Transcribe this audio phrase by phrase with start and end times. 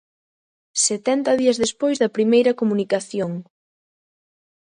[0.87, 3.31] Setenta días despois da primeira comunicación.